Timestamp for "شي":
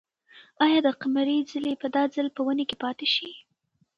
3.15-3.29